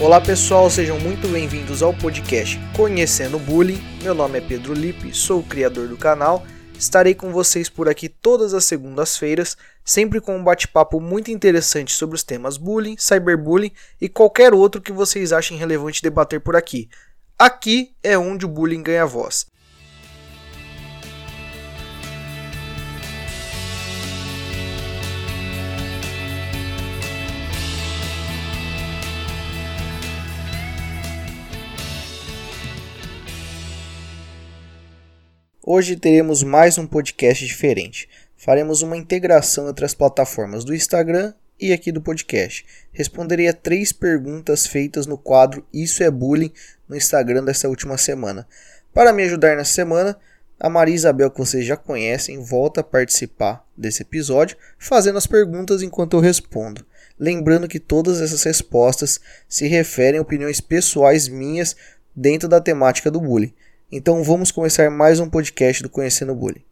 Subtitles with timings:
[0.00, 3.82] Olá pessoal, sejam muito bem-vindos ao podcast Conhecendo Bullying.
[4.00, 6.46] Meu nome é Pedro Lipe, sou o criador do canal.
[6.78, 12.14] Estarei com vocês por aqui todas as segundas-feiras, sempre com um bate-papo muito interessante sobre
[12.14, 16.88] os temas bullying, cyberbullying e qualquer outro que vocês achem relevante debater por aqui.
[17.36, 19.46] Aqui é onde o bullying ganha voz.
[35.70, 38.08] Hoje teremos mais um podcast diferente.
[38.38, 42.64] Faremos uma integração entre as plataformas do Instagram e aqui do podcast.
[42.90, 46.50] Responderei a três perguntas feitas no quadro Isso é Bullying
[46.88, 48.48] no Instagram dessa última semana.
[48.94, 50.16] Para me ajudar nessa semana,
[50.58, 55.82] a Maria Isabel, que vocês já conhecem, volta a participar desse episódio, fazendo as perguntas
[55.82, 56.82] enquanto eu respondo.
[57.18, 61.76] Lembrando que todas essas respostas se referem a opiniões pessoais minhas
[62.16, 63.52] dentro da temática do bullying.
[63.90, 66.62] Então vamos começar mais um podcast do Conhecendo o Bullying.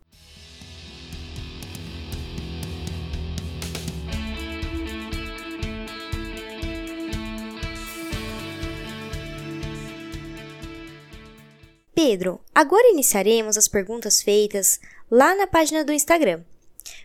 [11.94, 14.78] Pedro, agora iniciaremos as perguntas feitas
[15.10, 16.42] lá na página do Instagram.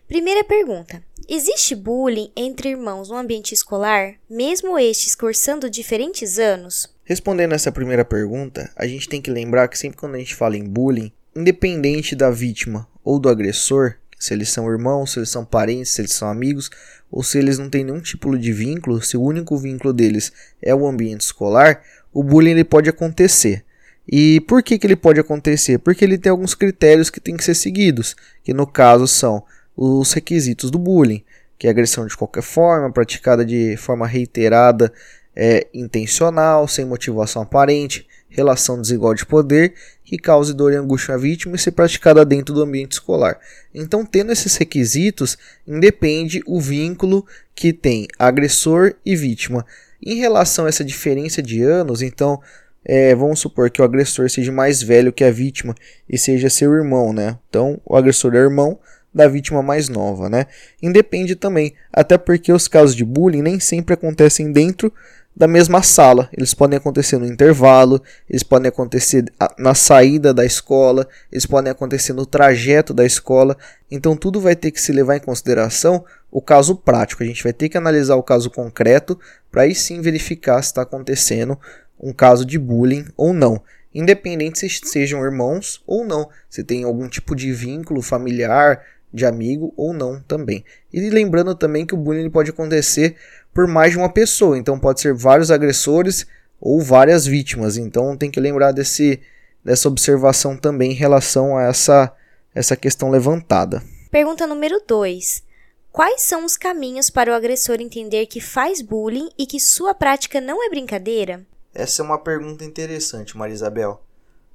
[0.09, 6.93] Primeira pergunta: Existe bullying entre irmãos no ambiente escolar, mesmo estes cursando diferentes anos?
[7.11, 10.55] Respondendo essa primeira pergunta, a gente tem que lembrar que sempre quando a gente fala
[10.55, 15.43] em bullying, independente da vítima ou do agressor, se eles são irmãos, se eles são
[15.43, 16.69] parentes, se eles são amigos,
[17.11, 20.73] ou se eles não têm nenhum tipo de vínculo, se o único vínculo deles é
[20.73, 21.83] o ambiente escolar,
[22.13, 23.65] o bullying ele pode acontecer.
[24.07, 25.79] E por que, que ele pode acontecer?
[25.79, 29.43] Porque ele tem alguns critérios que têm que ser seguidos, que no caso são
[29.75, 31.25] os requisitos do bullying,
[31.59, 34.93] que é agressão de qualquer forma, praticada de forma reiterada
[35.43, 39.73] é, intencional, sem motivação aparente, relação desigual de poder
[40.05, 43.39] que cause dor e angústia à vítima e ser praticada dentro do ambiente escolar.
[43.73, 47.25] Então, tendo esses requisitos, independe o vínculo
[47.55, 49.65] que tem agressor e vítima.
[49.99, 52.39] Em relação a essa diferença de anos, então,
[52.85, 55.73] é, vamos supor que o agressor seja mais velho que a vítima
[56.07, 57.39] e seja seu irmão, né?
[57.49, 58.77] Então, o agressor é irmão
[59.13, 60.45] da vítima mais nova, né?
[60.81, 64.93] Independe também, até porque os casos de bullying nem sempre acontecem dentro
[65.35, 66.29] da mesma sala.
[66.35, 69.25] Eles podem acontecer no intervalo, eles podem acontecer
[69.57, 73.57] na saída da escola, eles podem acontecer no trajeto da escola.
[73.89, 77.23] Então tudo vai ter que se levar em consideração o caso prático.
[77.23, 79.19] A gente vai ter que analisar o caso concreto
[79.51, 81.57] para aí sim verificar se está acontecendo
[81.99, 83.61] um caso de bullying ou não.
[83.93, 88.81] Independente se sejam irmãos ou não, se tem algum tipo de vínculo familiar,
[89.13, 90.63] de amigo ou não também.
[90.91, 93.15] E lembrando também que o bullying pode acontecer
[93.53, 96.25] por mais de uma pessoa, então pode ser vários agressores
[96.59, 97.77] ou várias vítimas.
[97.77, 99.21] Então tem que lembrar desse,
[99.63, 102.13] dessa observação também em relação a essa,
[102.53, 103.83] essa questão levantada.
[104.09, 105.43] Pergunta número 2.
[105.91, 110.39] Quais são os caminhos para o agressor entender que faz bullying e que sua prática
[110.39, 111.45] não é brincadeira?
[111.73, 114.01] Essa é uma pergunta interessante, Marisabel.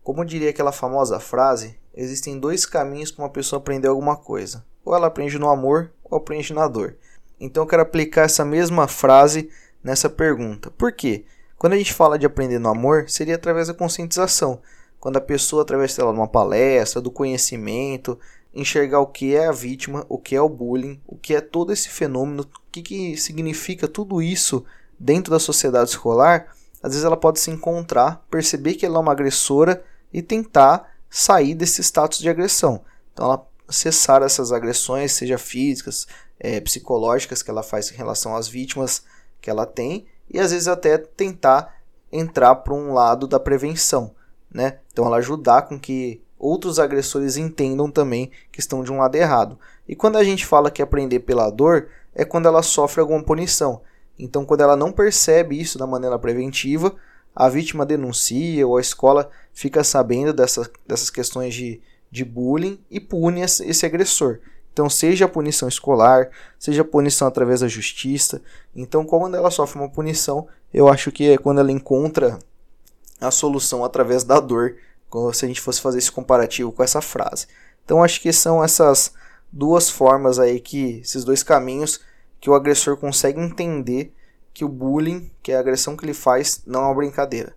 [0.03, 4.65] Como diria aquela famosa frase, existem dois caminhos para uma pessoa aprender alguma coisa.
[4.85, 6.97] Ou ela aprende no amor ou aprende na dor.
[7.41, 9.51] Então eu quero aplicar essa mesma frase
[9.83, 10.71] nessa pergunta.
[10.71, 11.25] Por quê?
[11.59, 14.61] Quando a gente fala de aprender no amor, seria através da conscientização.
[14.99, 18.19] Quando a pessoa, através de uma palestra, do conhecimento,
[18.55, 21.73] enxergar o que é a vítima, o que é o bullying, o que é todo
[21.73, 24.65] esse fenômeno, o que, que significa tudo isso
[24.99, 29.13] dentro da sociedade escolar, às vezes ela pode se encontrar, perceber que ela é uma
[29.13, 32.83] agressora e tentar sair desse status de agressão.
[33.13, 36.07] Então ela cessar essas agressões, seja físicas,
[36.39, 39.03] é, psicológicas que ela faz em relação às vítimas
[39.41, 41.77] que ela tem e às vezes até tentar
[42.11, 44.15] entrar para um lado da prevenção,
[44.51, 44.79] né?
[44.93, 49.59] Então ela ajudar com que outros agressores entendam também que estão de um lado errado.
[49.89, 53.81] E quando a gente fala que aprender pela dor é quando ela sofre alguma punição.
[54.19, 56.95] Então quando ela não percebe isso da maneira preventiva,
[57.35, 61.81] a vítima denuncia ou a escola fica sabendo dessa, dessas questões de,
[62.17, 64.39] de bullying e pune esse agressor.
[64.73, 68.41] Então, seja a punição escolar, seja punição através da justiça.
[68.75, 72.39] Então, quando ela sofre uma punição, eu acho que é quando ela encontra
[73.21, 74.77] a solução através da dor,
[75.33, 77.47] se a gente fosse fazer esse comparativo com essa frase.
[77.85, 79.13] Então, acho que são essas
[79.53, 82.01] duas formas aí que esses dois caminhos
[82.41, 84.13] que o agressor consegue entender
[84.53, 87.55] que o bullying, que é a agressão que ele faz, não é uma brincadeira.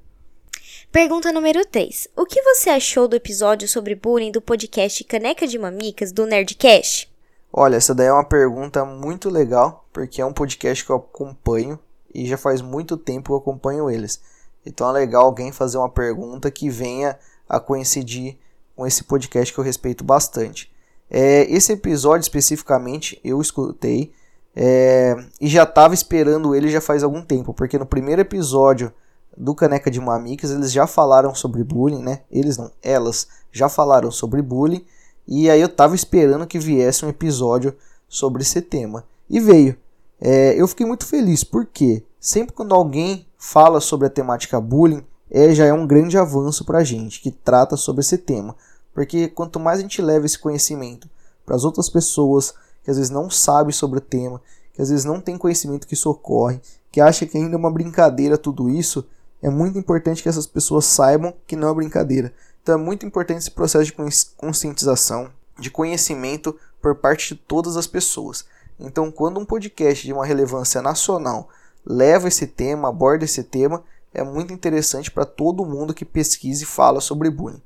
[0.92, 2.08] Pergunta número 3.
[2.18, 7.08] O que você achou do episódio sobre bullying do podcast Caneca de Mamicas do Nerdcast?
[7.54, 11.78] Olha, essa daí é uma pergunta muito legal, porque é um podcast que eu acompanho
[12.12, 14.20] e já faz muito tempo que eu acompanho eles.
[14.66, 18.40] Então é legal alguém fazer uma pergunta que venha a coincidir
[18.76, 20.72] com esse podcast que eu respeito bastante.
[21.08, 24.12] É, esse episódio especificamente eu escutei
[24.56, 28.92] é, e já estava esperando ele já faz algum tempo, porque no primeiro episódio
[29.38, 32.22] do Caneca de Mamicas eles já falaram sobre bullying, né?
[32.32, 34.86] Eles não, elas já falaram sobre bullying
[35.28, 37.76] e aí eu estava esperando que viesse um episódio
[38.08, 39.78] sobre esse tema e veio.
[40.20, 45.54] É, eu fiquei muito feliz porque sempre quando alguém fala sobre a temática bullying é,
[45.54, 48.56] já é um grande avanço para a gente que trata sobre esse tema.
[48.94, 51.08] Porque quanto mais a gente leva esse conhecimento
[51.46, 52.54] para as outras pessoas
[52.84, 54.42] que às vezes não sabem sobre o tema,
[54.74, 56.60] que às vezes não tem conhecimento que isso ocorre,
[56.92, 59.06] que acha que ainda é uma brincadeira tudo isso,
[59.42, 62.34] é muito importante que essas pessoas saibam que não é brincadeira.
[62.62, 63.96] Então é muito importante esse processo de
[64.38, 68.46] conscientização, de conhecimento por parte de todas as pessoas.
[68.80, 71.50] Então, quando um podcast de uma relevância nacional
[71.86, 73.84] leva esse tema, aborda esse tema,
[74.14, 77.62] é muito interessante para todo mundo que pesquisa e fala sobre bullying.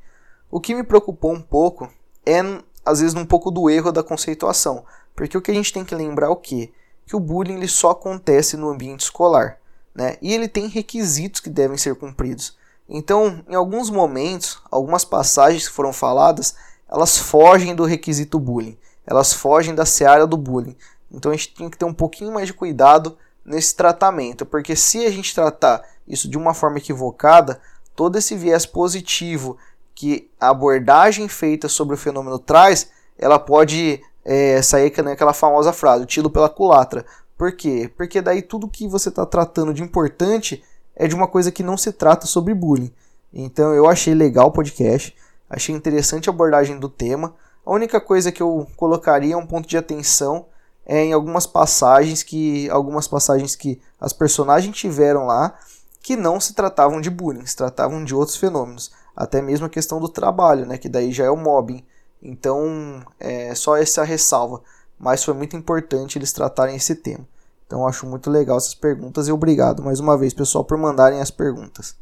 [0.50, 1.90] O que me preocupou um pouco
[2.26, 2.40] é,
[2.86, 4.86] às vezes, um pouco do erro da conceituação,
[5.16, 6.72] porque o que a gente tem que lembrar é o quê?
[7.06, 9.60] Que o bullying ele só acontece no ambiente escolar,
[9.94, 10.18] né?
[10.22, 12.58] E ele tem requisitos que devem ser cumpridos.
[12.88, 16.56] Então, em alguns momentos, algumas passagens que foram faladas,
[16.90, 20.76] elas fogem do requisito bullying, elas fogem da seara do bullying.
[21.12, 25.06] Então a gente tem que ter um pouquinho mais de cuidado nesse tratamento, porque se
[25.06, 27.62] a gente tratar isso de uma forma equivocada,
[27.96, 29.58] todo esse viés positivo
[29.94, 36.06] que a abordagem feita sobre o fenômeno traz, ela pode é, sair aquela famosa frase,
[36.06, 37.06] tiro pela culatra.
[37.38, 37.92] Por quê?
[37.96, 40.64] Porque daí tudo que você está tratando de importante
[40.96, 42.94] é de uma coisa que não se trata sobre bullying.
[43.34, 45.16] Então eu achei legal o podcast,
[45.50, 47.34] achei interessante a abordagem do tema.
[47.66, 50.46] A única coisa que eu colocaria um ponto de atenção
[50.86, 55.58] é em algumas passagens que algumas passagens que as personagens tiveram lá
[56.02, 60.02] que não se tratavam de bullying, se tratavam de outros fenômenos, até mesmo a questão
[60.02, 61.84] do trabalho, né, que daí já é o mobbing.
[62.22, 64.62] Então, é só essa ressalva,
[65.04, 67.28] mas foi muito importante eles tratarem esse tema.
[67.68, 71.30] Então, acho muito legal essas perguntas e obrigado mais uma vez, pessoal, por mandarem as
[71.30, 71.96] perguntas.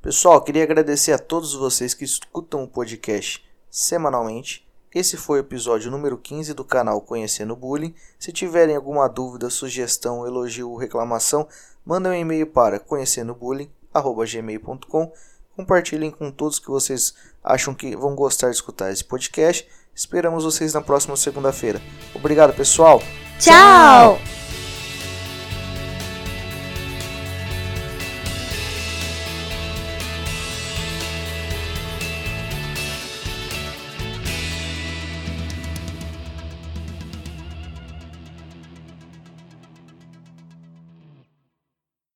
[0.00, 4.67] Pessoal, queria agradecer a todos vocês que escutam o podcast semanalmente.
[4.98, 7.94] Esse foi o episódio número 15 do canal Conhecendo Bullying.
[8.18, 11.46] Se tiverem alguma dúvida, sugestão, elogio ou reclamação,
[11.86, 15.12] mandem um e-mail para conhecendobullying@gmail.com.
[15.54, 17.14] Compartilhem com todos que vocês
[17.44, 19.68] acham que vão gostar de escutar esse podcast.
[19.94, 21.80] Esperamos vocês na próxima segunda-feira.
[22.12, 23.00] Obrigado, pessoal.
[23.38, 24.18] Tchau.